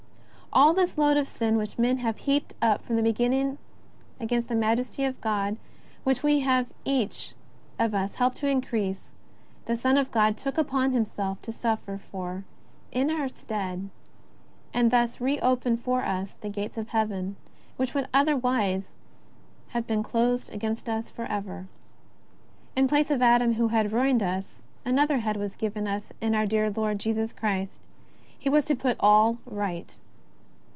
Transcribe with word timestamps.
All 0.53 0.73
this 0.73 0.97
load 0.97 1.15
of 1.15 1.29
sin 1.29 1.55
which 1.55 1.79
men 1.79 1.99
have 1.99 2.17
heaped 2.17 2.53
up 2.61 2.83
from 2.83 2.97
the 2.97 3.01
beginning 3.01 3.57
against 4.19 4.49
the 4.49 4.53
Majesty 4.55 5.05
of 5.05 5.21
God, 5.21 5.55
which 6.03 6.23
we 6.23 6.41
have 6.41 6.67
each 6.83 7.33
of 7.79 7.95
us 7.95 8.15
helped 8.15 8.35
to 8.39 8.47
increase, 8.49 9.13
the 9.65 9.77
Son 9.77 9.95
of 9.95 10.11
God 10.11 10.35
took 10.35 10.57
upon 10.57 10.91
Himself, 10.91 11.41
to 11.43 11.53
suffer 11.53 11.97
for 11.97 12.43
in 12.91 13.09
our 13.09 13.29
st 13.29 13.49
ead, 13.53 13.89
and 14.73 14.91
thus 14.91 15.21
re 15.21 15.39
open 15.39 15.77
for 15.77 16.01
us 16.03 16.33
the 16.41 16.49
gates 16.49 16.77
of 16.77 16.89
Heaven, 16.89 17.37
which 17.77 17.93
other^'ise 17.93 18.73
would 18.73 18.83
have 19.69 19.87
been 19.87 20.03
closed 20.03 20.49
against 20.51 20.89
us 20.89 21.09
forever. 21.09 21.67
In 22.75 22.89
place 22.89 23.09
of 23.09 23.21
Adam 23.21 23.53
who 23.53 23.69
had 23.69 23.93
ruined 23.93 24.21
us, 24.21 24.61
another 24.83 25.19
Head 25.19 25.37
was 25.37 25.55
given 25.55 25.87
us 25.87 26.11
in 26.19 26.35
our 26.35 26.45
dear 26.45 26.69
Lord 26.69 26.99
Jesus 26.99 27.31
Christ. 27.31 27.79
He 28.37 28.49
was 28.49 28.65
to 28.65 28.75
put 28.75 28.97
all 28.99 29.37
right. 29.45 29.97